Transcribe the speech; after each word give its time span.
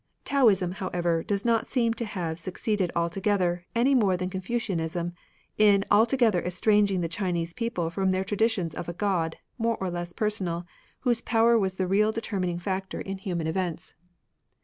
Taoism, 0.25 0.71
however, 0.71 1.21
does 1.21 1.45
not 1.45 1.67
seem 1.67 1.93
to 1.93 2.05
have 2.05 2.39
suc 2.39 2.55
ceeded 2.57 2.89
altogether, 2.95 3.67
any 3.75 3.93
more 3.93 4.17
than 4.17 4.31
Confucianism, 4.31 5.13
in 5.59 5.85
altogether 5.91 6.41
estranging 6.41 7.01
the 7.01 7.07
Chinese 7.07 7.53
people 7.53 7.91
from 7.91 8.09
their 8.09 8.23
traditions 8.23 8.73
of 8.73 8.89
a 8.89 8.93
God, 8.93 9.37
more 9.59 9.77
or 9.79 9.91
less 9.91 10.11
personal, 10.11 10.65
whose 11.01 11.21
power 11.21 11.55
was 11.55 11.75
the 11.75 11.85
real 11.85 12.11
determining 12.11 12.57
factor 12.57 12.99
in 12.99 13.19
human 13.19 13.45
50 13.45 13.49
MATERIALISM 13.49 13.49
events. 13.69 13.93